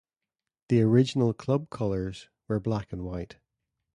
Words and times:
The 0.69 0.81
original 0.81 1.31
club 1.31 1.69
colours 1.69 2.27
were 2.47 2.59
black 2.59 2.91
and 2.91 3.03
white. 3.03 3.35